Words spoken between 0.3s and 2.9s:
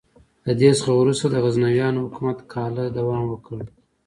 له دې څخه وروسته د غزنویانو حکومت کاله